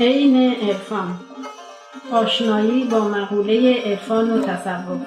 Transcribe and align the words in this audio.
عین 0.00 0.54
عرفان. 0.54 1.20
آشنایی 2.12 2.84
با 2.84 3.08
مقوله 3.08 3.82
عرفان 3.84 4.30
و 4.30 4.42
تصوف. 4.42 5.00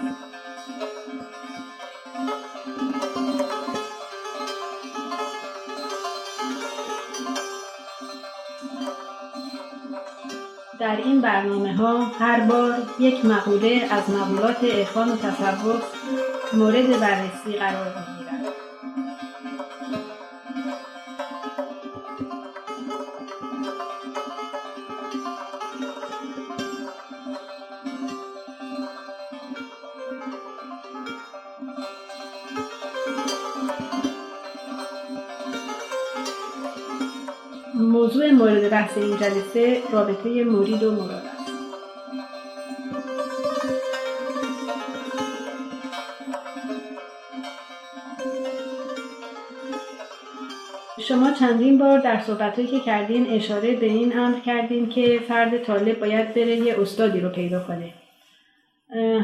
در 10.79 10.96
این 10.96 11.21
برنامه 11.21 11.75
ها 11.75 11.97
هر 11.97 12.39
بار 12.39 12.78
یک 13.00 13.25
مقوله 13.25 13.87
از 13.92 14.10
مقولات 14.10 14.64
عرفان 14.64 15.10
و 15.10 15.15
تصوف 15.15 15.83
مورد 16.54 17.00
بررسی 17.00 17.54
قرار 17.60 17.86
می‌گیرد 17.86 18.18
بحث 38.80 38.97
این 38.97 39.17
جلسه 39.17 39.78
رابطه 39.92 40.44
مرید 40.44 40.83
و 40.83 40.92
مراد 40.92 41.11
است. 41.11 41.50
شما 51.00 51.31
چندین 51.31 51.77
بار 51.77 52.00
در 52.00 52.19
صحبتهایی 52.19 52.67
که 52.67 52.80
کردین 52.80 53.27
اشاره 53.30 53.75
به 53.75 53.85
این 53.85 54.19
امر 54.19 54.39
کردین 54.39 54.89
که 54.89 55.19
فرد 55.27 55.63
طالب 55.63 56.00
باید 56.00 56.33
بره 56.33 56.55
یه 56.55 56.81
استادی 56.81 57.19
رو 57.19 57.30
پیدا 57.30 57.63
کنه. 57.63 57.94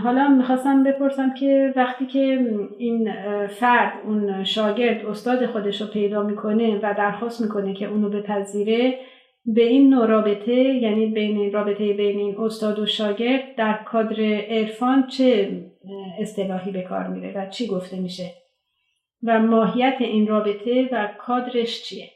حالا 0.04 0.28
می‌خواستم 0.28 0.84
بپرسم 0.84 1.34
که 1.34 1.74
وقتی 1.76 2.06
که 2.06 2.40
این 2.78 3.14
فرد 3.48 3.94
اون 4.06 4.44
شاگرد 4.44 5.06
استاد 5.06 5.46
خودش 5.46 5.82
رو 5.82 5.88
پیدا 5.88 6.24
می‌کنه 6.24 6.80
و 6.84 6.94
درخواست 6.98 7.42
می‌کنه 7.42 7.74
که 7.74 7.86
اونو 7.86 8.10
بپذیره 8.10 9.00
به 9.46 9.64
این 9.64 9.90
نوع 9.90 10.06
رابطه 10.06 10.54
یعنی 10.54 11.06
بین 11.06 11.52
رابطه 11.52 11.94
بین 11.94 12.20
این 12.20 12.36
استاد 12.40 12.80
و 12.80 12.86
شاگرد 12.86 13.56
در 13.56 13.84
کادر 13.84 14.22
عرفان 14.50 15.08
چه 15.08 15.62
اصطلاحی 16.20 16.72
به 16.72 16.82
کار 16.82 17.08
میره 17.08 17.34
و 17.36 17.50
چی 17.50 17.68
گفته 17.68 18.00
میشه؟ 18.00 18.32
و 19.24 19.40
ماهیت 19.40 19.96
این 20.00 20.28
رابطه 20.28 20.90
و 20.92 21.10
کادرش 21.20 21.84
چیه؟ 21.84 22.10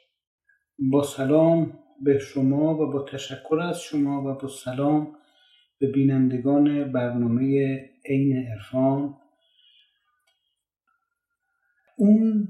با 0.92 1.04
سلام 1.04 1.80
به 2.02 2.20
شما 2.20 2.74
و 2.74 2.92
با 2.92 3.04
تشکر 3.04 3.60
از 3.60 3.82
شما 3.82 4.22
و 4.22 4.38
با 4.42 4.48
سلام 4.48 5.16
به 5.80 5.92
بینندگان 5.92 6.92
برنامه 6.92 7.80
عین 8.06 8.48
عرفان. 8.48 9.16
اون 11.98 12.48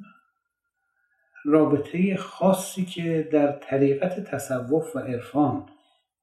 رابطه 1.45 2.16
خاصی 2.16 2.86
که 2.86 3.30
در 3.32 3.52
طریقت 3.52 4.20
تصوف 4.20 4.95
و 4.95 5.00
عرفان 5.00 5.70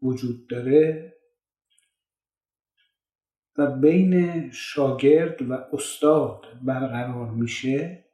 وجود 0.02 0.46
داره 0.46 1.12
و 3.58 3.66
بین 3.66 4.50
شاگرد 4.50 5.42
و 5.42 5.52
استاد 5.72 6.46
برقرار 6.62 7.30
میشه 7.30 8.04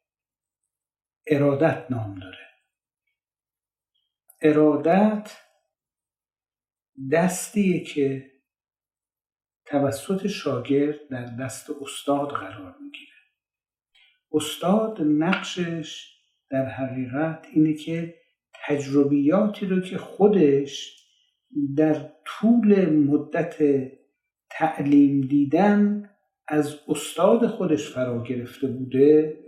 ارادت 1.27 1.91
نام 1.91 2.19
داره. 2.19 2.49
ارادت 4.43 5.37
دستیه 7.13 7.85
که 7.85 8.33
توسط 9.65 10.27
شاگرد 10.27 11.09
در 11.09 11.25
دست 11.25 11.71
استاد 11.71 12.29
قرار 12.29 12.77
می‌گیره. 12.81 13.13
استاد 14.33 15.01
نقشش 15.01 16.12
در 16.53 16.65
حقیقت 16.65 17.47
اینه 17.53 17.75
که 17.75 18.15
تجربیاتی 18.67 19.67
رو 19.67 19.81
که 19.81 19.99
خودش 19.99 21.03
در 21.77 21.97
طول 22.25 22.91
مدت 22.91 23.57
تعلیم 24.51 25.21
دیدن 25.21 26.11
از 26.49 26.81
استاد 26.89 27.47
خودش 27.47 27.89
فرا 27.89 28.23
گرفته 28.23 28.67
بوده 28.67 29.39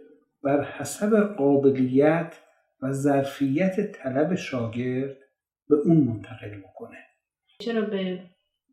بر 0.42 0.62
حسب 0.62 1.34
قابلیت 1.36 2.38
و 2.82 2.92
ظرفیت 2.92 3.92
طلب 3.92 4.34
شاگرد 4.34 5.16
به 5.68 5.76
اون 5.84 5.96
منتقل 5.96 6.54
می‌کنه 6.56 6.98
چرا 7.60 7.80
به 7.80 8.18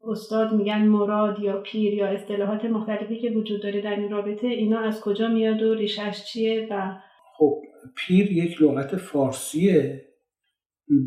استاد 0.03 0.53
میگن 0.53 0.81
مراد 0.81 1.39
یا 1.39 1.61
پیر 1.61 1.93
یا 1.93 2.07
اصطلاحات 2.07 2.65
مختلفی 2.65 3.19
که 3.19 3.29
وجود 3.29 3.63
داره 3.63 3.81
در 3.81 3.95
این 3.95 4.11
رابطه 4.11 4.47
اینا 4.47 4.79
از 4.79 5.01
کجا 5.01 5.27
میاد 5.27 5.61
و 5.61 5.73
ریشش 5.73 6.23
چیه 6.25 6.67
و 6.71 6.97
خب 7.37 7.61
پیر 7.95 8.31
یک 8.31 8.61
لغت 8.61 8.95
فارسیه 8.95 10.05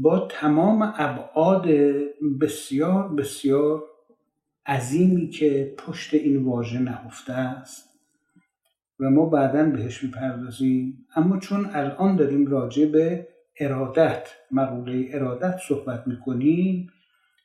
با 0.02 0.28
تمام 0.30 0.94
ابعاد 0.96 1.68
بسیار 2.40 3.14
بسیار 3.14 3.82
عظیمی 4.66 5.28
که 5.28 5.74
پشت 5.78 6.14
این 6.14 6.44
واژه 6.44 6.78
نهفته 6.78 7.32
است 7.32 7.88
و 9.00 9.10
ما 9.10 9.26
بعدا 9.26 9.64
بهش 9.64 10.04
می‌پردازیم. 10.04 11.06
اما 11.16 11.38
چون 11.38 11.70
الان 11.72 12.16
داریم 12.16 12.46
راجع 12.46 12.86
به 12.86 13.28
ارادت 13.60 14.28
مقوله 14.50 15.08
ارادت 15.12 15.56
صحبت 15.68 16.06
می‌کنیم 16.06 16.90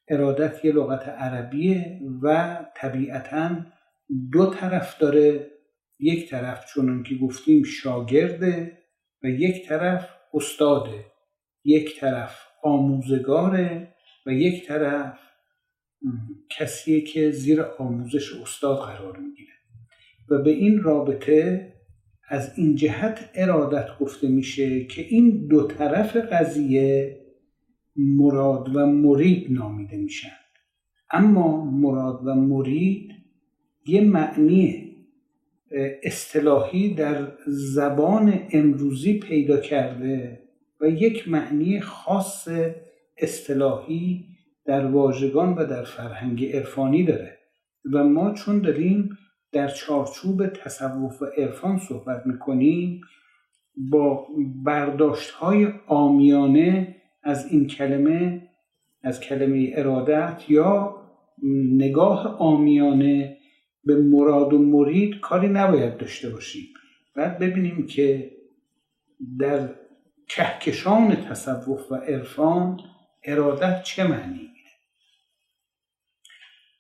ارادت 0.07 0.65
یه 0.65 0.71
لغت 0.71 1.09
عربیه 1.09 2.01
و 2.21 2.57
طبیعتا 2.75 3.49
دو 4.31 4.45
طرف 4.45 4.97
داره. 4.99 5.51
یک 5.99 6.29
طرف 6.29 6.65
چون 6.73 7.03
که 7.03 7.15
گفتیم 7.15 7.63
شاگرده 7.63 8.78
و 9.23 9.27
یک 9.27 9.67
طرف 9.67 10.09
استاده 10.33 11.05
یک 11.63 11.99
طرف 11.99 12.39
آموزگاره 12.63 13.95
و 14.25 14.33
یک 14.33 14.67
طرف 14.67 15.19
کسیه 16.57 17.01
که 17.01 17.31
زیر 17.31 17.61
آموزش 17.61 18.33
استاد 18.33 18.77
قرار 18.77 19.17
می‌گیره. 19.17 19.53
و 20.29 20.43
به 20.43 20.49
این 20.49 20.81
رابطه 20.81 21.73
از 22.29 22.53
این 22.57 22.75
جهت 22.75 23.29
ارادت 23.35 23.97
گفته 23.99 24.27
میشه 24.27 24.85
که 24.85 25.01
این 25.01 25.47
دو 25.47 25.67
طرف 25.67 26.15
قضیه 26.15 27.19
مراد 27.95 28.75
و 28.75 28.85
مرید 28.85 29.51
نامیده 29.51 29.97
میشن. 29.97 30.37
اما 31.11 31.65
مراد 31.65 32.27
و 32.27 32.33
مرید 32.33 33.11
یه 33.87 34.01
معنی 34.01 34.78
اصطلاحی 36.03 36.93
در 36.93 37.27
زبان 37.47 38.47
امروزی 38.51 39.19
پیدا 39.19 39.57
کرده 39.57 40.39
و 40.81 40.89
یک 40.89 41.29
معنی 41.29 41.79
خاص 41.79 42.47
اصطلاحی 43.17 44.25
در 44.65 44.85
واژگان 44.85 45.53
و 45.53 45.65
در 45.65 45.83
فرهنگ 45.83 46.45
عرفانی 46.45 47.03
داره. 47.03 47.37
و 47.93 48.03
ما 48.03 48.33
چون 48.33 48.59
داریم 48.59 49.17
در 49.51 49.67
چارچوب 49.67 50.47
تصوف 50.47 51.21
و 51.21 51.25
عرفان 51.25 51.77
صحبت 51.77 52.25
می‌کنیم 52.25 53.01
با 53.91 54.27
برداشت 54.65 55.29
های 55.29 55.67
آمیانه 55.87 56.95
از 57.23 57.51
این 57.51 57.67
کلمه 57.67 58.49
از 59.03 59.19
کلمه 59.19 59.71
ارادت 59.75 60.43
یا 60.49 60.95
نگاه 61.77 62.37
آمیانه 62.39 63.37
به 63.83 63.95
مراد 63.95 64.53
و 64.53 64.57
مرید 64.57 65.19
کاری 65.19 65.47
نباید 65.47 65.97
داشته 65.97 66.29
باشیم. 66.29 66.67
بعد 67.15 67.39
ببینیم 67.39 67.87
که 67.87 68.31
در 69.39 69.69
کهکشان 70.27 71.15
تصوف 71.15 71.91
و 71.91 71.95
عرفان 71.95 72.79
ارادت 73.23 73.83
چه 73.83 74.07
معنی 74.07 74.39
میده. 74.39 74.49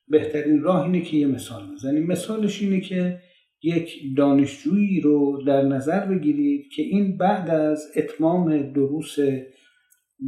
بهترین 0.07 0.61
راه 0.61 0.83
اینه 0.83 1.01
که 1.01 1.17
یه 1.17 1.27
مثال 1.27 1.73
بزنیم. 1.73 2.07
مثالش 2.07 2.61
اینه 2.61 2.81
که 2.81 3.21
یک 3.63 4.17
دانشجویی 4.17 5.01
رو 5.01 5.43
در 5.47 5.61
نظر 5.61 6.05
بگیرید 6.05 6.71
که 6.71 6.81
این 6.81 7.17
بعد 7.17 7.49
از 7.49 7.91
اتمام 7.95 8.71
دروس 8.71 9.17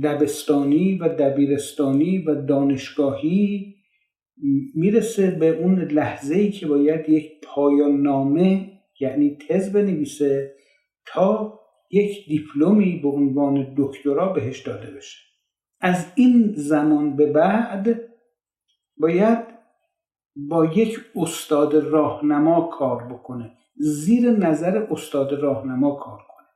دبستانی 0.03 0.97
و 0.97 1.09
دبیرستانی 1.09 2.17
و 2.17 2.35
دانشگاهی 2.35 3.75
می‌رسه 4.75 5.31
به 5.31 5.47
اون 5.47 5.79
لحظه 5.79 6.35
ای 6.35 6.51
که 6.51 6.67
باید 6.67 7.09
یک 7.09 7.31
پایان 7.43 8.01
نامه 8.01 8.71
یعنی 8.99 9.37
تز 9.49 9.73
بنویسه 9.73 10.55
تا 11.05 11.59
یک 11.91 12.27
دیپلمی 12.27 12.99
به 12.99 13.07
عنوان 13.09 13.73
دکترا 13.77 14.33
بهش 14.33 14.59
داده 14.59 14.91
بشه. 14.91 15.17
از 15.81 16.11
این 16.15 16.53
زمان 16.55 17.15
به 17.15 17.31
بعد 17.31 17.99
باید 18.97 19.39
با 20.35 20.65
یک 20.65 20.99
استاد 21.15 21.75
راهنما 21.75 22.61
کار 22.61 23.03
بکنه. 23.03 23.51
زیر 23.75 24.31
نظر 24.31 24.87
استاد 24.91 25.33
راهنما 25.33 25.95
کار 25.95 26.17
کنه. 26.17 26.47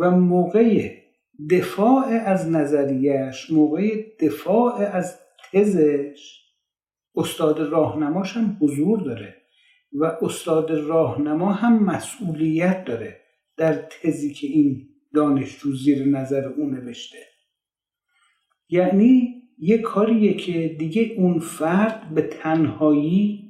و 0.00 0.10
موقع 0.10 0.90
دفاع 1.50 2.06
از 2.06 2.50
نظریش 2.50 3.50
موقع 3.50 4.04
دفاع 4.20 4.74
از 4.74 5.18
تزش 5.52 6.47
استاد 7.18 7.60
راهنماش 7.60 8.36
هم 8.36 8.56
حضور 8.60 9.00
داره 9.00 9.36
و 9.92 10.12
استاد 10.22 10.70
راهنما 10.70 11.52
هم 11.52 11.84
مسئولیت 11.84 12.84
داره 12.84 13.20
در 13.56 13.72
تزی 13.72 14.32
که 14.32 14.46
این 14.46 14.88
دانشجو 15.14 15.72
زیر 15.72 16.06
نظر 16.06 16.48
او 16.48 16.66
نوشته. 16.66 17.18
یعنی 18.68 19.42
یه 19.58 19.78
کاریه 19.78 20.34
که 20.34 20.76
دیگه 20.78 21.14
اون 21.16 21.38
فرد 21.38 22.14
به 22.14 22.22
تنهایی 22.22 23.48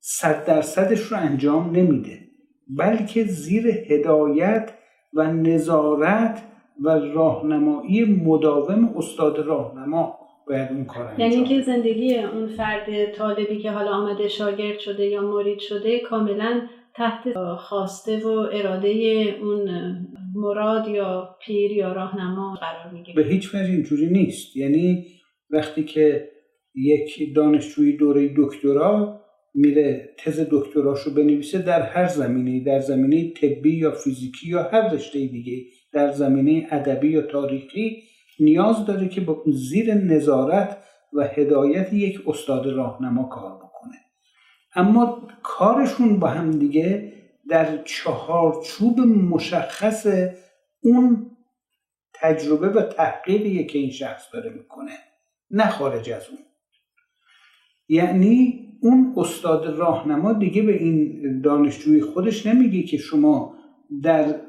صد 0.00 0.44
درصدش 0.44 1.00
رو 1.00 1.16
انجام 1.16 1.76
نمیده 1.76 2.20
بلکه 2.68 3.24
زیر 3.24 3.66
هدایت 3.68 4.72
و 5.14 5.32
نظارت 5.32 6.42
و 6.80 6.88
راهنمایی 6.88 8.04
مداوم 8.04 8.96
استاد 8.96 9.38
راهنما. 9.38 10.18
باید 10.46 10.72
اون 10.72 10.84
کار 10.84 11.06
انجام 11.06 11.20
یعنی 11.20 11.34
اینکه 11.34 11.60
زندگی 11.60 12.18
اون 12.18 12.46
فرد 12.46 13.12
طالبی 13.12 13.58
که 13.58 13.70
حالا 13.70 13.90
آمده 13.90 14.28
شاگرد 14.28 14.78
شده 14.78 15.06
یا 15.06 15.22
مرید 15.22 15.58
شده 15.58 16.00
کاملا 16.00 16.68
تحت 16.94 17.32
خواسته 17.58 18.18
و 18.18 18.28
اراده 18.52 18.88
اون 19.42 19.68
مراد 20.34 20.88
یا 20.88 21.36
پیر 21.46 21.72
یا 21.72 21.92
راهنما 21.92 22.54
قرار 22.54 22.92
می‌گیره. 22.92 23.22
به 23.22 23.28
هیچ 23.28 23.54
وجه 23.54 23.70
اینجوری 23.70 24.06
نیست. 24.06 24.56
یعنی 24.56 25.06
وقتی 25.50 25.84
که 25.84 26.28
یک 26.74 27.34
دانشجوی 27.34 27.96
دوره 27.96 28.34
دکترا 28.36 29.20
میره 29.54 30.14
تز 30.18 30.48
دکتراشو 30.50 31.14
بنویسه 31.14 31.58
در 31.58 31.82
هر 31.82 32.06
زمینه 32.06 32.64
در 32.64 32.78
زمینه 32.78 33.32
طبی 33.32 33.76
یا 33.76 33.90
فیزیکی 33.90 34.48
یا 34.48 34.62
هر 34.62 34.94
رشته 34.94 35.18
دیگه 35.18 35.64
در 35.92 36.10
زمینه 36.10 36.66
ادبی 36.70 37.08
یا 37.08 37.22
تاریخی 37.22 38.02
نیاز 38.40 38.84
داره 38.84 39.08
که 39.08 39.20
با 39.20 39.42
زیر 39.46 39.94
نظارت 39.94 40.78
و 41.12 41.24
هدایت 41.24 41.92
یک 41.92 42.22
استاد 42.26 42.66
راهنما 42.66 43.24
کار 43.24 43.56
بکنه. 43.56 43.94
اما 44.74 45.28
کارشون 45.42 46.18
با 46.18 46.26
هم 46.28 46.50
دیگه 46.50 47.12
در 47.48 47.82
چهارچوب 47.82 49.00
مشخص 49.00 50.06
اون 50.80 51.30
تجربه 52.14 52.68
و 52.68 52.82
تحقیقیه 52.82 53.64
که 53.64 53.78
این 53.78 53.90
شخص 53.90 54.24
داره 54.32 54.50
می‌کنه 54.50 54.92
نه 55.50 55.70
خارج 55.70 56.10
از 56.10 56.28
اون. 56.28 56.38
یعنی 57.88 58.66
اون 58.82 59.14
استاد 59.16 59.66
راهنما 59.66 60.32
دیگه 60.32 60.62
به 60.62 60.72
این 60.72 61.40
دانشجوی 61.40 62.00
خودش 62.00 62.46
نمیگه 62.46 62.82
که 62.82 62.96
شما 62.96 63.54
در 64.02 64.40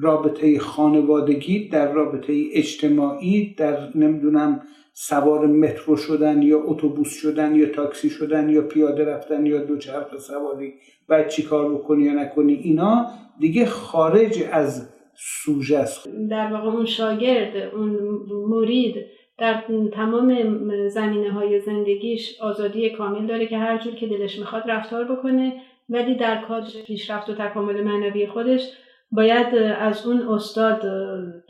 رابطه 0.00 0.58
خانوادگی 0.58 1.68
در 1.68 1.92
رابطه 1.92 2.44
اجتماعی 2.54 3.54
در 3.54 3.88
نمی‌دونم 3.94 4.62
سوار 4.92 5.46
مترو 5.46 5.96
شدن 5.96 6.42
یا 6.42 6.62
اتوبوس 6.64 7.14
شدن 7.14 7.54
یا 7.54 7.66
تاکسی 7.66 8.10
شدن 8.10 8.48
یا 8.48 8.62
پیاده 8.62 9.04
رفتن 9.04 9.46
یا 9.46 9.64
دوچرخه 9.64 10.18
سواری 10.18 10.74
باید 11.08 11.28
چی 11.28 11.42
کار 11.42 11.74
بکنی 11.74 12.02
یا 12.02 12.12
نکنی 12.12 12.54
اینا 12.54 13.06
دیگه 13.38 13.66
خارج 13.66 14.42
از 14.52 14.88
سوژه 15.14 15.78
است. 15.78 16.08
در 16.30 16.52
واقع 16.52 16.68
اون 16.68 16.86
شاگرد 16.86 17.56
اون 17.74 17.98
مرید 18.48 18.94
در 19.38 19.64
تمام 19.92 20.58
زمینه 20.88 21.32
های 21.32 21.60
زندگیش 21.60 22.40
آزادی 22.40 22.90
کامل 22.90 23.26
داره 23.26 23.46
که 23.46 23.58
هر 23.58 23.78
جور 23.78 23.94
که 23.94 24.06
دلش 24.06 24.38
می‌خواد 24.38 24.62
رفتار 24.70 25.04
بکنه 25.04 25.52
ولی 25.88 26.14
در 26.14 26.44
کادر 26.48 26.70
پیشرفت 26.86 27.28
و 27.28 27.34
تکامل 27.34 27.80
معنوی 27.80 28.26
خودش 28.26 28.70
باید 29.12 29.54
از 29.78 30.06
اون 30.06 30.22
استاد 30.22 30.82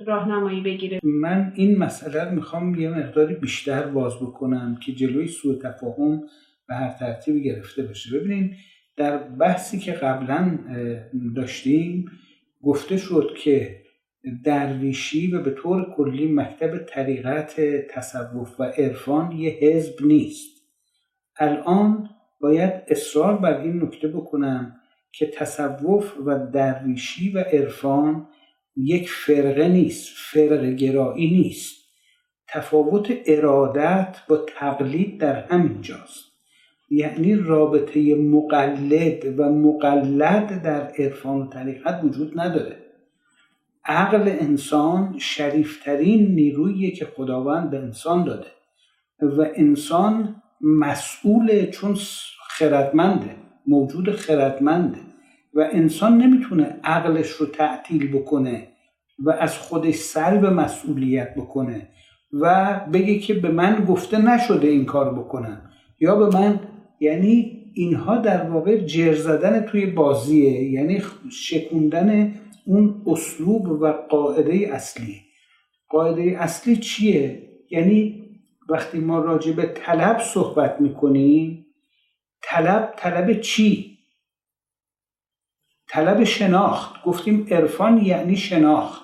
راهنمایی 0.06 0.60
بگیره. 0.60 1.00
من 1.02 1.52
این 1.54 1.78
مسئله 1.78 2.24
رو 2.24 2.34
می‌خوام 2.34 2.74
یه 2.74 2.90
مقداری 2.90 3.34
بیشتر 3.34 3.82
باز 3.82 4.16
بکنم 4.16 4.76
که 4.76 4.92
جلوی 4.92 5.26
سوء 5.26 5.54
تفاهم 5.54 6.20
به 6.68 6.74
هر 6.74 6.90
ترتیبی 6.90 7.42
گرفته 7.42 7.82
بشه. 7.82 8.18
ببینید 8.18 8.56
در 8.96 9.18
بحثی 9.18 9.78
که 9.78 9.92
قبلا 9.92 10.58
داشتیم 11.36 12.04
گفته 12.62 12.96
شد 12.96 13.34
که 13.36 13.80
درویشی 14.44 15.32
و 15.32 15.42
به 15.42 15.50
طور 15.50 15.94
کلی 15.96 16.32
مکتب 16.32 16.78
طریقت 16.78 17.60
تصوف 17.90 18.60
و 18.60 18.64
عرفان 18.64 19.32
یه 19.32 19.50
حزب 19.50 20.06
نیست. 20.06 20.60
الان 21.38 22.08
باید 22.40 22.72
اصرار 22.88 23.36
بر 23.36 23.60
این 23.60 23.82
نکته 23.82 24.08
بکنم 24.08 24.79
که 25.12 25.26
تصوف 25.26 26.12
و 26.26 26.46
درویشی 26.46 27.32
و 27.32 27.38
عرفان 27.38 28.26
یک 28.76 29.10
فرقه 29.10 29.68
نیست 29.68 30.08
فرقه 30.16 30.74
گرایی 30.74 31.30
نیست. 31.30 31.80
تفاوت 32.48 33.12
ارادت 33.26 34.16
با 34.28 34.36
تقلید 34.36 35.20
در 35.20 35.44
همین 35.44 35.80
جاست. 35.80 36.30
یعنی 36.90 37.34
رابطه 37.34 38.14
مقلد 38.14 39.38
و 39.40 39.42
مقلد 39.52 40.62
در 40.62 40.92
عرفان 40.98 41.40
و 41.40 41.46
طریقت 41.46 42.00
وجود 42.04 42.40
نداره. 42.40 42.76
عقل 43.84 44.36
انسان 44.40 45.18
شریفترین 45.18 46.34
نیرویی 46.34 46.90
که 46.90 47.04
خداوند 47.04 47.70
به 47.70 47.78
انسان 47.78 48.24
داده 48.24 48.48
و 49.22 49.46
انسان 49.54 50.42
مسئول 50.60 51.70
چون 51.70 51.96
خردمنده. 52.48 53.36
موجود 53.70 54.10
خردمنده 54.10 54.98
و 55.54 55.68
انسان 55.72 56.18
نمی‌تونه 56.18 56.80
عقلش 56.84 57.30
رو 57.30 57.46
تعطیل 57.46 58.12
بکنه 58.12 58.68
و 59.18 59.30
از 59.30 59.58
خودش 59.58 59.94
سلب 59.94 60.46
مسئولیت 60.46 61.34
بکنه 61.34 61.88
و 62.32 62.74
بگه 62.92 63.18
که 63.18 63.34
به 63.34 63.48
من 63.48 63.84
گفته 63.84 64.18
نشده 64.18 64.68
این 64.68 64.84
کار 64.84 65.14
بکنم 65.14 65.70
یا 66.00 66.16
به 66.16 66.38
من 66.38 66.60
یعنی 67.00 67.56
اینها 67.74 68.16
در 68.16 68.50
واقع 68.50 68.76
جر 68.76 69.14
زدن 69.14 69.60
توی 69.60 69.86
بازیه 69.86 70.70
یعنی 70.70 71.02
شکوندن 71.32 72.34
اون 72.66 73.02
اسلوب 73.06 73.68
و 73.68 73.92
قاعده 73.92 74.68
اصلی 74.72 75.16
قاعده 75.88 76.36
اصلی 76.38 76.76
چیه؟ 76.76 77.42
یعنی 77.70 78.22
وقتی 78.68 78.98
ما 78.98 79.18
راجع 79.18 79.52
به 79.52 79.62
طلب 79.74 80.18
صحبت 80.18 80.80
می‌کنیم 80.80 81.66
طلب 82.42 82.94
طلب 82.96 83.40
چی؟ 83.40 83.98
طلب 85.88 86.24
شناخت. 86.24 87.02
گفتیم 87.02 87.46
عرفان 87.50 87.98
یعنی 87.98 88.36
شناخت. 88.36 89.02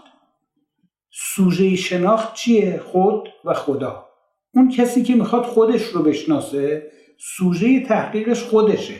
سوژه 1.10 1.76
شناخت 1.76 2.34
چیه؟ 2.34 2.78
خود 2.78 3.28
و 3.44 3.54
خدا. 3.54 4.06
اون 4.54 4.68
کسی 4.68 5.02
که 5.02 5.14
می‌خواد 5.14 5.42
خودش 5.42 5.82
رو 5.82 6.02
بشناسه 6.02 6.92
سوژه 7.18 7.80
تحقیقش 7.80 8.42
خودشه. 8.42 8.94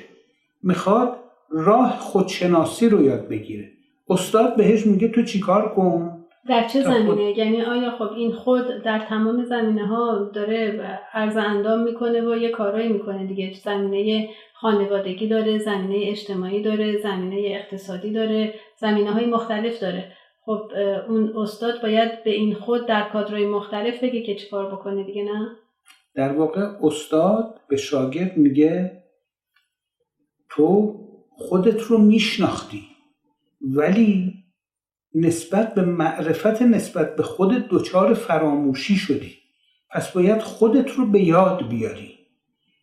می‌خواد 0.62 1.20
راه 1.50 1.98
خودشناسی 1.98 2.88
رو 2.88 3.02
یاد 3.02 3.28
بگیره. 3.28 3.72
استاد 4.08 4.56
بهش 4.56 4.86
میگه 4.86 5.08
تو 5.08 5.22
چیکار 5.22 5.74
کن؟ 5.74 6.15
در 6.48 6.68
چه 6.68 6.82
زمینه. 6.82 7.38
یعنی 7.38 7.62
آیا 7.62 7.90
خب 7.90 8.12
این 8.12 8.32
خود 8.32 8.82
در 8.82 8.98
تمام 8.98 9.44
زمینه 9.44 9.86
ها 9.86 10.30
داره 10.34 10.80
عرض 11.12 11.36
اندام 11.36 11.82
می‌کنه 11.82 12.20
و 12.20 12.36
یه 12.36 12.50
کارایی 12.50 12.88
می‌کنه 12.88 13.26
دیگه؟ 13.26 13.52
زمینه 13.64 14.28
خانوادگی 14.54 15.28
داره 15.28 15.58
زمینه 15.58 16.10
اجتماعی 16.10 16.62
داره 16.62 16.98
زمینه 16.98 17.36
اقتصادی 17.46 18.12
داره 18.12 18.54
زمینه 18.76 19.10
های 19.10 19.26
مختلف 19.26 19.80
داره. 19.80 20.12
خب 20.44 20.70
اون 21.08 21.32
استاد 21.36 21.82
باید 21.82 22.24
به 22.24 22.30
این 22.30 22.54
خود 22.54 22.86
در 22.86 23.08
کادرهای 23.08 23.46
مختلف 23.46 24.04
بگه 24.04 24.22
که 24.22 24.34
چیکار 24.34 24.74
بکنه 24.74 25.04
دیگه 25.04 25.24
نه؟ 25.24 25.50
در 26.14 26.32
واقع 26.32 26.60
استاد 26.82 27.60
به 27.68 27.76
شاگرد 27.76 28.36
میگه 28.36 29.02
تو 30.50 30.94
خودت 31.30 31.82
رو 31.82 31.98
میشناختی 31.98 32.82
ولی 33.60 34.25
نسبت 35.18 35.74
به 35.74 35.82
معرفت 35.82 36.62
نسبت 36.62 37.16
به 37.16 37.22
خودت 37.22 37.68
دچار 37.70 38.14
فراموشی 38.14 38.96
شدی. 38.96 39.32
پس 39.90 40.12
باید 40.12 40.42
خودت 40.42 40.90
رو 40.90 41.06
به 41.06 41.22
یاد 41.22 41.68
بیاری. 41.68 42.12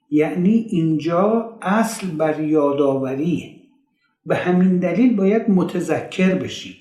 یعنی 0.09 0.65
اینجا 0.69 1.59
اصل 1.61 2.07
بر 2.07 2.39
یادآوریه 2.39 3.55
به 4.25 4.35
همین 4.35 4.79
دلیل 4.79 5.15
باید 5.15 5.49
متذکر 5.49 6.35
بشی. 6.35 6.77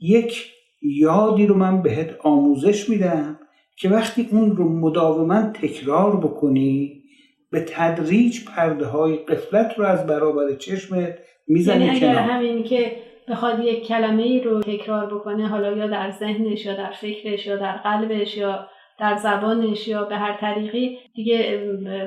یک 0.00 0.50
یادی 0.82 1.46
رو 1.46 1.54
من 1.54 1.82
بهت 1.82 2.16
آموزش 2.20 2.88
میدم 2.88 3.38
که 3.76 3.88
وقتی 3.88 4.28
اون 4.30 4.56
رو 4.56 4.68
مداوما 4.68 5.42
تکرار 5.42 6.16
بکنی 6.16 7.02
به 7.50 7.60
تدریج 7.68 8.44
پرده 8.44 8.86
های 8.86 9.16
قفلت 9.16 9.78
رو 9.78 9.84
از 9.84 10.06
برابر 10.06 10.54
چشمت 10.54 11.18
می‌زنی 11.48 11.84
یعنی 11.84 11.96
اگر 11.96 12.14
همین 12.14 12.64
که 12.64 12.96
بخواد 13.28 13.64
یک 13.64 13.86
کلمه 13.86 14.22
ای 14.22 14.40
رو 14.40 14.60
تکرار 14.60 15.14
بکنه 15.14 15.48
حالا 15.48 15.76
یا 15.76 15.86
در 15.86 16.10
ذهنش 16.10 16.66
یا 16.66 16.74
در 16.74 16.92
فکرش 16.92 17.46
یا 17.46 17.56
در 17.56 17.76
قلبش 17.76 18.36
یا 18.36 18.68
در 18.98 19.16
زبانش 19.16 19.88
یا 19.88 20.04
به 20.04 20.16
هر 20.16 20.36
طریقی 20.40 20.98
دیگه 21.14 21.60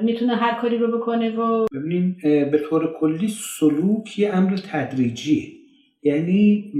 می‌تونه 0.04 0.36
هر 0.36 0.62
کاری 0.62 0.78
رو 0.78 0.98
بکنه 0.98 1.36
و 1.36 1.66
ببینیم 1.74 2.18
به 2.24 2.62
طور 2.70 2.94
کلی 3.00 3.28
سلوک 3.28 4.20
یه 4.20 4.34
امر 4.34 4.58
تدریجیه. 4.72 5.44
یعنی 6.04 6.74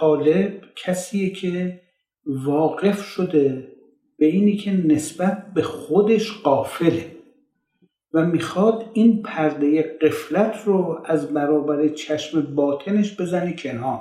طالب 0.00 0.52
کسیه 0.84 1.30
که 1.30 1.80
واقف 2.26 3.02
شده 3.02 3.68
به 4.18 4.26
اینی 4.26 4.56
که 4.56 4.72
نسبت 4.72 5.46
به 5.54 5.62
خودش 5.62 6.32
قافله. 6.32 7.15
و 8.16 8.26
می‌خواد 8.26 8.90
این 8.92 9.22
پرده 9.22 9.82
قفلت 9.82 10.62
رو 10.64 11.02
از 11.04 11.34
برابر 11.34 11.88
چشم 11.88 12.54
باطنش 12.54 13.20
بزنه 13.20 13.52
کنار 13.52 14.00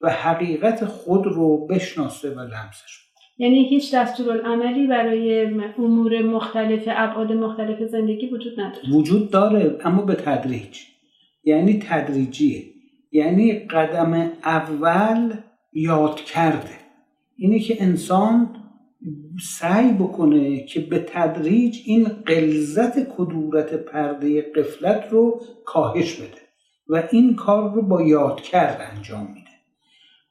و 0.00 0.10
حقیقت 0.10 0.84
خود 0.84 1.26
رو 1.26 1.66
بشناسه 1.66 2.30
و 2.30 2.40
لمسش 2.40 3.08
یعنی 3.38 3.68
هیچ 3.68 3.94
دستورالعملی 3.94 4.86
برای 4.86 5.44
امور 5.78 6.22
مختلف 6.22 6.82
ابعاد 6.86 7.32
مختلف 7.32 7.88
زندگی 7.90 8.26
وجود 8.26 8.60
نداره. 8.60 8.90
وجود 8.92 9.30
داره 9.30 9.78
اما 9.84 10.02
به 10.02 10.14
تدریج. 10.14 10.78
یعنی 11.44 11.78
تدریجیه. 11.88 12.64
یعنی 13.12 13.52
قدم 13.52 14.32
اول 14.44 15.32
یاد 15.72 16.20
کرده. 16.20 16.78
اینه 17.36 17.58
که 17.58 17.82
انسان 17.82 18.56
سعی 19.40 19.92
بکنه 19.92 20.64
که 20.64 20.80
به 20.80 20.98
تدریج 20.98 21.78
این 21.84 22.04
قلزت 22.04 23.16
کدورت 23.16 23.74
پرده 23.74 24.42
قفلت 24.42 25.08
رو 25.10 25.40
کاهش 25.64 26.14
بده 26.14 26.40
و 26.88 27.08
این 27.10 27.34
کار 27.34 27.74
رو 27.74 27.82
با 27.82 28.02
یاد 28.02 28.40
کرد 28.40 28.90
انجام 28.96 29.26
میده. 29.26 29.48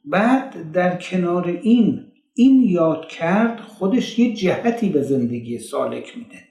بعد 0.06 0.72
در 0.72 0.98
کنار 0.98 1.48
این 1.48 2.04
این 2.36 2.64
یاد 2.64 3.08
کرد 3.08 3.60
خودش 3.60 4.20
یه 4.20 4.34
جهتی 4.34 4.90
به 4.90 5.02
زندگی 5.02 5.60
سالک 5.60 6.18
میده. 6.18 6.44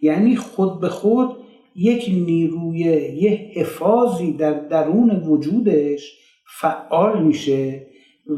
یعنی 0.00 0.36
خود 0.36 0.80
به 0.80 0.88
خود 0.88 1.36
یک 1.74 2.08
نیروی 2.08 2.78
یه 3.20 3.30
حفاظی 3.54 4.32
در 4.32 4.52
درون 4.52 5.10
وجودش 5.10 6.18
فعال 6.60 7.22
میشه 7.22 7.86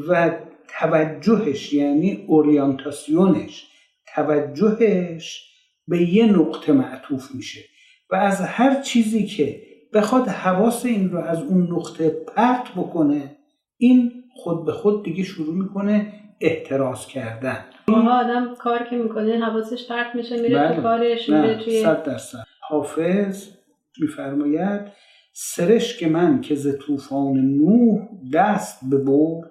و 0.09 0.31
توجهش 0.79 1.73
یعنی 1.73 2.25
اورینتاسیونش 2.27 3.67
توجهش 4.15 5.47
به 5.89 6.03
یه 6.03 6.27
نقطه 6.27 6.73
معطوف 6.73 7.35
میشه 7.35 7.61
و 8.11 8.17
از 8.17 8.41
هر 8.41 8.81
چیزی 8.81 9.27
که 9.27 9.63
بخواد 9.95 10.29
حواس 10.29 10.85
این 10.85 11.11
رو 11.11 11.19
از 11.19 11.43
اون 11.43 11.73
نقطه 11.73 12.09
پرت 12.09 12.69
بکنه 12.77 13.37
این 13.77 14.13
خود 14.37 14.67
به 14.67 14.73
خود 14.73 15.05
دیگه 15.05 15.23
شروع 15.23 15.55
می‌کنه 15.55 16.13
احتراز 16.41 17.07
کردن. 17.07 17.65
آدم 17.89 18.55
کار 18.55 18.87
که 18.91 18.97
می‌کنه 18.97 19.39
حواسش 19.39 19.89
پرت 19.89 20.15
میشه 20.15 20.43
میره 20.43 20.59
بله. 20.59 20.77
تو 20.77 20.83
کارش 20.83 21.29
میره 21.29 21.65
توی 21.65 21.83
صد 21.83 22.03
درصد. 22.03 22.45
حافظ 22.61 23.49
میفرماید 24.01 24.81
سرشک 25.33 26.03
من 26.03 26.41
که 26.41 26.55
ز 26.55 26.79
طوفان 26.79 27.37
نوح 27.37 28.09
دست 28.33 28.81
ببرد 28.93 29.50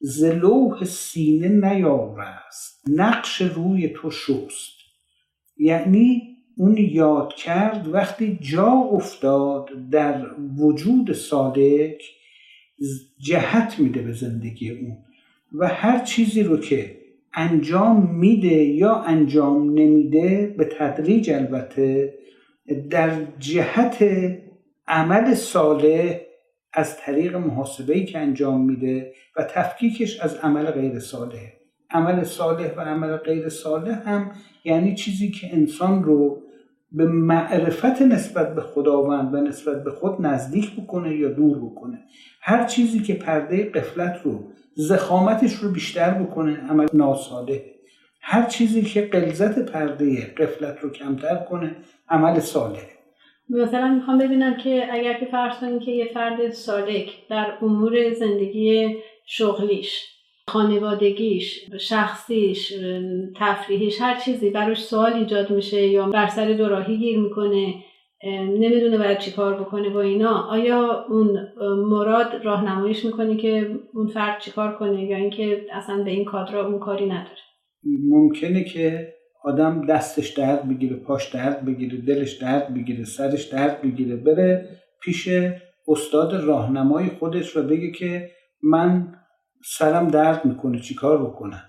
ز 0.00 0.24
لوح 0.24 0.84
سینه 0.84 1.48
نیارست 1.48 2.84
نقش 2.88 3.42
روی 3.42 3.88
تو 3.88 4.10
شست. 4.10 4.78
یعنی 5.56 6.22
اون 6.56 6.76
یاد 6.76 7.34
کرد 7.34 7.88
وقتی 7.88 8.38
جا 8.42 8.72
افتاد 8.72 9.70
در 9.90 10.26
وجود 10.58 11.12
صادق 11.12 11.94
جهت 13.18 13.78
میده 13.78 14.02
به 14.02 14.12
زندگی 14.12 14.70
اون. 14.70 14.96
و 15.52 15.68
هر 15.68 16.04
چیزی 16.04 16.42
رو 16.42 16.56
که 16.56 16.98
انجام 17.34 18.14
میده 18.14 18.64
یا 18.64 18.94
انجام 18.94 19.70
نمیده 19.70 20.54
به 20.58 20.64
تدریج 20.64 21.30
البته 21.30 22.14
در 22.90 23.24
جهت 23.38 24.04
عمل 24.88 25.34
صالح 25.34 26.20
از 26.72 26.96
طریق 26.96 27.36
محاسبه 27.36 28.04
که 28.04 28.18
انجام 28.18 28.60
میده 28.60 29.12
و 29.36 29.42
تفکیکش 29.42 30.20
از 30.20 30.36
عمل 30.36 30.70
غیر 30.70 30.98
صالح. 30.98 31.52
عمل 31.90 32.24
صالح 32.24 32.74
و 32.76 32.80
عمل 32.80 33.16
غیر 33.16 33.48
صالح 33.48 34.08
هم 34.08 34.30
یعنی 34.64 34.94
چیزی 34.94 35.30
که 35.30 35.54
انسان 35.54 36.04
رو 36.04 36.42
به 36.92 37.04
معرفت 37.04 38.02
نسبت 38.02 38.54
به 38.54 38.60
خداوند 38.60 39.34
و 39.34 39.40
نسبت 39.40 39.84
به 39.84 39.90
خود 39.90 40.26
نزدیک 40.26 40.80
بکنه 40.80 41.16
یا 41.16 41.28
دور 41.28 41.58
بکنه. 41.58 41.98
هر 42.40 42.64
چیزی 42.64 43.00
که 43.00 43.14
پرده 43.14 43.70
قفلت 43.70 44.20
رو 44.24 44.52
زخامتش 44.74 45.54
رو 45.54 45.70
بیشتر 45.72 46.10
بکنه 46.10 46.56
عمل 46.70 46.86
ناساله 46.92 47.64
هر 48.20 48.46
چیزی 48.46 48.82
که 48.82 49.02
قلزت 49.02 49.58
پرده 49.58 50.26
قفلت 50.26 50.80
رو 50.80 50.90
کمتر 50.90 51.36
کنه 51.36 51.76
عمل 52.08 52.40
صالح. 52.40 52.97
مثلا 53.50 53.88
می‌خوام 53.94 54.18
ببینم 54.18 54.56
که 54.56 54.88
اگر 54.90 55.20
که 55.20 55.26
فرض 55.26 55.58
کنیم 55.60 55.78
که 55.78 55.90
یه 55.90 56.04
فرد 56.04 56.50
سالک 56.50 57.28
در 57.28 57.52
امور 57.62 58.12
زندگی 58.12 58.96
شغلیش 59.26 60.04
خانوادگیش 60.48 61.70
شخصیش 61.80 62.72
تفریحیش 63.36 64.00
هر 64.00 64.20
چیزی 64.20 64.50
براش 64.50 64.82
سوال 64.82 65.12
ایجاد 65.12 65.50
میشه 65.50 65.86
یا 65.86 66.06
بر 66.06 66.26
سر 66.26 66.52
دوراهی 66.52 66.96
گیر 66.96 67.18
می‌کنه 67.18 67.74
نمی‌دونه 68.34 68.98
باید 68.98 69.18
چی 69.18 69.32
کار 69.32 69.54
بکنه 69.60 69.88
با 69.88 70.00
اینا 70.00 70.48
آیا 70.50 71.06
اون 71.08 71.38
مراد 71.88 72.44
راهنماییش 72.44 73.04
می‌کنه 73.04 73.36
که 73.36 73.78
اون 73.94 74.06
فرد 74.06 74.40
چی 74.40 74.50
کار 74.50 74.74
کنه 74.76 75.04
یا 75.04 75.16
اینکه 75.16 75.66
اصلا 75.72 76.02
به 76.04 76.10
این 76.10 76.24
کادرا 76.24 76.66
اون 76.66 76.78
کاری 76.78 77.06
نداره؟ 77.06 77.38
ممکنه 78.08 78.64
که 78.64 79.14
آدم 79.44 79.86
دستش 79.86 80.28
درد 80.28 80.68
بگیره 80.68 80.96
پاش 80.96 81.34
درد 81.34 81.64
بگیره 81.64 81.98
دلش 82.00 82.32
درد 82.32 82.74
بگیره 82.74 83.04
سرش 83.04 83.44
درد 83.44 83.82
بگیره 83.82 84.16
بره 84.16 84.68
پیش 85.02 85.28
استاد 85.88 86.34
راهنمای 86.34 87.08
خودش 87.08 87.56
و 87.56 87.62
بگه 87.62 87.90
که 87.90 88.30
من 88.62 89.14
سرم 89.64 90.08
درد 90.08 90.44
می‌کنه 90.44 90.78
چیکار 90.80 91.24
بکنم؟ 91.26 91.62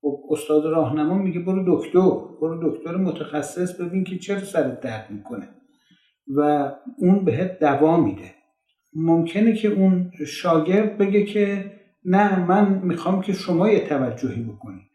خب 0.00 0.20
استاد 0.30 0.64
راهنما 0.64 1.18
میگه 1.18 1.40
برو 1.40 1.76
دکتر 1.76 2.10
برو 2.40 2.70
دکتر 2.70 2.96
متخصص 2.96 3.80
ببین 3.80 4.04
که 4.04 4.18
چرا 4.18 4.40
سرت 4.40 4.80
درد 4.80 5.06
می‌کنه. 5.10 5.48
و 6.36 6.72
اون 6.98 7.24
بهت 7.24 7.58
دوا 7.58 7.96
میده. 7.96 8.34
ممکنه 8.94 9.52
که 9.52 9.68
اون 9.68 10.10
شاگرد 10.26 10.98
بگه 10.98 11.24
که 11.24 11.72
نه 12.04 12.46
من 12.46 12.80
می‌خوام 12.82 13.20
که 13.22 13.32
شما 13.32 13.70
یه 13.70 13.88
توجهی 13.88 14.42
بکنید. 14.42 14.90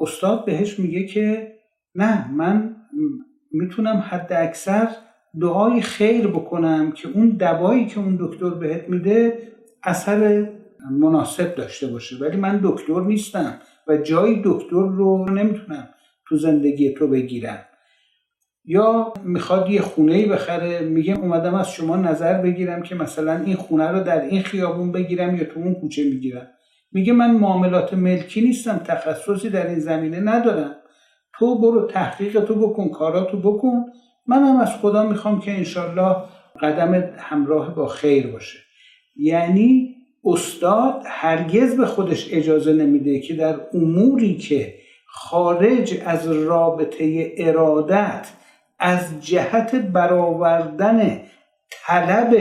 استاد 0.00 0.44
بهش 0.44 0.78
میگه 0.78 1.06
که 1.06 1.51
نه 1.94 2.32
من 2.32 2.76
می‌تونم 3.52 4.04
حد 4.08 4.32
اکثر 4.32 4.88
دعای 5.40 5.80
خیر 5.80 6.26
بکنم 6.26 6.92
که 6.92 7.08
اون 7.08 7.28
دوایی 7.28 7.86
که 7.86 8.00
اون 8.00 8.16
دکتر 8.20 8.50
بهت 8.50 8.88
میده 8.88 9.38
اثر 9.82 10.48
مناسب 10.90 11.54
داشته 11.54 11.86
باشه. 11.86 12.16
ولی 12.16 12.36
من 12.36 12.60
دکتر 12.62 13.00
نیستم 13.00 13.58
و 13.88 13.96
جای 13.96 14.40
دکتر 14.44 14.86
رو 14.88 15.30
نمی‌تونم 15.30 15.88
تو 16.28 16.36
زندگی 16.36 16.94
تو 16.94 17.08
بگیرم. 17.08 17.58
یا 18.64 19.12
می‌خواد 19.24 19.70
یه 19.70 19.80
خونه 19.80 20.26
بخره 20.26 20.80
میگه 20.80 21.18
اومدم 21.18 21.54
از 21.54 21.70
شما 21.70 21.96
نظر 21.96 22.42
بگیرم 22.42 22.82
که 22.82 22.94
مثلا 22.94 23.40
این 23.40 23.56
خونه 23.56 23.88
رو 23.88 24.04
در 24.04 24.20
این 24.20 24.42
خیابون 24.42 24.92
بگیرم 24.92 25.36
یا 25.36 25.44
تو 25.44 25.60
اون 25.60 25.74
کوچه 25.74 26.04
می‌گیرم. 26.04 26.48
میگه 26.92 27.12
من 27.12 27.30
معاملات 27.30 27.94
ملکی 27.94 28.40
نیستم 28.40 28.78
تخصصی 28.78 29.50
در 29.50 29.66
این 29.66 29.78
زمینه 29.78 30.20
ندارم. 30.20 30.76
تو 31.42 31.58
برو 31.58 31.86
تحقیق 31.86 32.44
تو 32.44 32.54
بکن 32.54 32.88
کاراتو 32.88 33.36
بکن. 33.36 33.84
منم 34.26 34.56
از 34.56 34.76
خدا 34.76 35.02
می‌خوام 35.02 35.40
که 35.40 35.50
انشالله 35.50 36.16
قدم 36.60 36.94
همراه 37.18 37.74
با 37.74 37.86
خیر 37.86 38.26
باشه. 38.26 38.58
یعنی 39.16 39.96
استاد 40.24 41.02
هرگز 41.06 41.76
به 41.76 41.86
خودش 41.86 42.28
اجازه 42.32 42.72
نمیده 42.72 43.20
که 43.20 43.34
در 43.34 43.60
اموری 43.74 44.36
که 44.36 44.74
خارج 45.06 46.02
از 46.06 46.32
رابطه 46.32 47.32
ارادت 47.36 48.28
از 48.78 49.26
جهت 49.26 49.74
برآوردن 49.74 51.20
طلب 51.70 52.36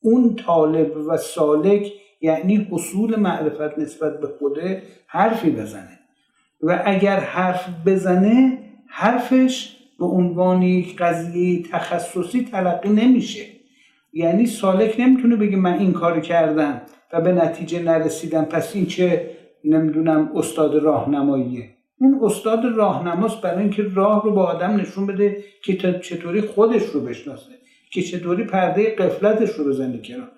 اون 0.00 0.36
طالب 0.36 0.96
و 0.96 1.16
سالک 1.16 1.92
یعنی 2.20 2.68
حصول 2.70 3.16
معرفت 3.16 3.78
نسبت 3.78 4.20
به 4.20 4.26
خوده 4.38 4.82
حرفی 5.06 5.50
بزنه. 5.50 5.98
و 6.62 6.82
اگر 6.84 7.20
حرف 7.20 7.68
بزنه 7.86 8.58
حرفش 8.86 9.76
به 9.98 10.06
عنوان 10.06 10.62
یک 10.62 10.96
قضیه 10.96 11.62
تخصصی 11.62 12.44
تلقی 12.44 12.88
نمیشه. 12.88 13.44
یعنی 14.12 14.46
سالک 14.46 14.96
نمی‌تونه 14.98 15.36
بگه 15.36 15.56
من 15.56 15.78
این 15.78 15.92
کار 15.92 16.20
کردم 16.20 16.80
و 17.12 17.20
به 17.20 17.32
نتیجه 17.32 17.82
نرسیدم. 17.82 18.44
پس 18.44 18.76
این 18.76 18.86
چه 18.86 19.30
نمی‌دونم 19.64 20.30
استاد 20.34 20.74
راهنماییه. 20.74 21.70
اون 22.00 22.18
استاد 22.22 22.64
راهنماست 22.76 23.40
برای 23.40 23.62
اینکه 23.62 23.82
راه 23.94 24.24
رو 24.24 24.32
با 24.32 24.46
آدم 24.46 24.76
نشون 24.76 25.06
بده 25.06 25.44
که 25.64 25.76
چطوری 25.98 26.40
خودش 26.40 26.82
رو 26.82 27.00
بشناسه 27.00 27.52
که 27.92 28.02
چطوری 28.02 28.44
پرده 28.44 28.94
قفلتش 28.94 29.50
رو 29.50 29.64
بزنه 29.64 29.98
کنار. 29.98 30.28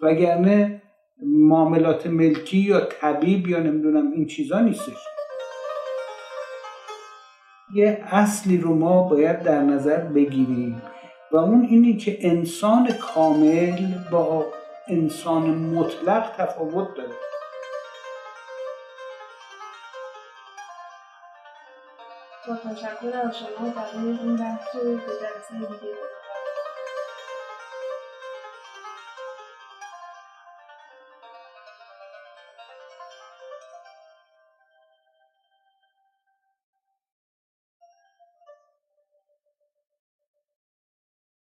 وگرنه 0.00 0.82
معاملات 1.22 2.06
ملکی 2.06 2.58
یا 2.58 2.80
طبیب 2.80 3.48
یا 3.48 3.58
نمی‌دونم 3.58 4.12
این 4.12 4.26
چیزا 4.26 4.60
نیستش. 4.60 5.17
یه 7.74 8.04
اصلی 8.10 8.58
رو 8.58 8.74
ما 8.74 9.02
باید 9.02 9.42
در 9.42 9.60
نظر 9.60 9.96
بگیریم 9.96 10.82
و 11.32 11.36
اون 11.36 11.66
اینی 11.70 11.96
که 11.96 12.18
انسان 12.20 12.92
کامل 12.92 13.94
با 14.10 14.46
انسان 14.88 15.42
مطلق 15.50 16.36
تفاوت 16.36 16.96
داره. 16.96 17.14
با 22.48 22.56
تشکر 22.56 23.16
از 23.24 23.38
شما 23.38 23.70
برای 23.70 24.18
این 24.18 24.36
بحث 24.36 24.74
و 24.74 24.78
به 24.78 24.96
جلسه 24.96 25.54
دیگه. 25.58 26.17